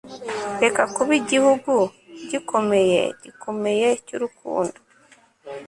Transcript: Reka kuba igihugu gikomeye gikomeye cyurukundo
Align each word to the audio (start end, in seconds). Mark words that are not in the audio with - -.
Reka 0.63 0.81
kuba 0.95 1.11
igihugu 1.21 1.73
gikomeye 2.29 3.01
gikomeye 3.23 3.87
cyurukundo 4.05 4.79